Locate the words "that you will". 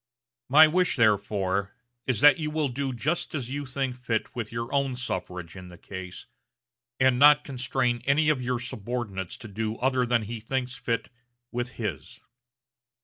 2.21-2.69